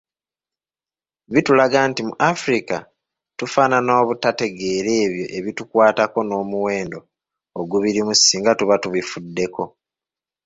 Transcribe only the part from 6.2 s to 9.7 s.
n’omuwendo ogubirimu singa tuba tubifuddeko.